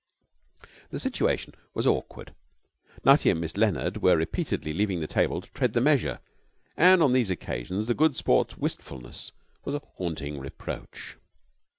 The 0.89 0.99
situation 0.99 1.53
was 1.75 1.85
awkward. 1.85 2.33
Nutty 3.05 3.29
and 3.29 3.39
Miss 3.39 3.55
Leonard 3.55 3.97
were 3.97 4.17
repeatedly 4.17 4.73
leaving 4.73 4.99
the 4.99 5.05
table 5.05 5.41
to 5.41 5.49
tread 5.51 5.73
the 5.73 5.79
measure, 5.79 6.21
and 6.75 7.03
on 7.03 7.13
these 7.13 7.29
occasions 7.29 7.85
the 7.85 7.93
Good 7.93 8.15
Sport's 8.15 8.57
wistfulness 8.57 9.31
was 9.63 9.75
a 9.75 9.81
haunting 9.97 10.39
reproach. 10.39 11.17